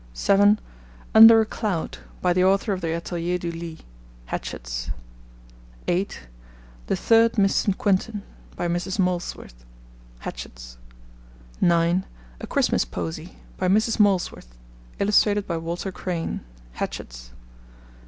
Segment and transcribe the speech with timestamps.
[0.15, 0.57] (7)
[1.13, 1.99] Under a Cloud.
[2.23, 3.81] By the Author of The Atelier du Lys.
[4.31, 4.89] (Hatchards.)
[5.87, 6.21] (8)
[6.87, 7.77] The Third Miss St.
[7.77, 8.23] Quentin.
[8.55, 8.97] By Mrs.
[8.97, 9.63] Molesworth.
[10.21, 10.79] (Hatchards.)
[11.61, 12.03] (9)
[12.39, 13.37] A Christmas Posy.
[13.57, 13.99] By Mrs.
[13.99, 14.57] Molesworth.
[14.97, 16.39] Illustrated by Walter Crane.
[16.79, 17.29] (Hatchards.)